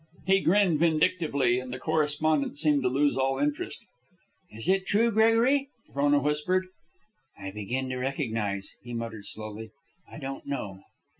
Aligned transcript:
He 0.25 0.39
grinned 0.39 0.79
vindictively, 0.79 1.59
and 1.59 1.71
the 1.71 1.77
correspondent 1.77 2.57
seemed 2.57 2.81
to 2.81 2.87
lose 2.89 3.15
all 3.17 3.37
interest. 3.37 3.77
"Is 4.49 4.67
it 4.67 4.87
true, 4.87 5.11
Gregory?" 5.11 5.69
Frona 5.93 6.17
whispered. 6.17 6.65
"I 7.37 7.51
begin 7.51 7.87
to 7.89 7.97
recognize," 7.97 8.73
he 8.81 8.95
muttered, 8.95 9.27
slowly. 9.27 9.69
"I 10.11 10.17
don't 10.17 10.47
know 10.47 10.79